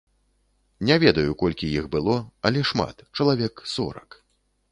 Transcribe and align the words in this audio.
Не 0.89 0.95
ведаю, 1.03 1.35
колькі 1.41 1.69
іх 1.81 1.85
было, 1.95 2.15
але 2.51 2.65
шмат, 2.71 3.05
чалавек 3.21 3.65
сорак. 3.75 4.09